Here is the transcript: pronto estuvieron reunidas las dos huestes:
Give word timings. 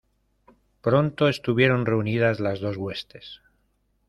pronto 0.81 1.29
estuvieron 1.29 1.85
reunidas 1.85 2.39
las 2.39 2.59
dos 2.59 2.75
huestes: 2.75 3.39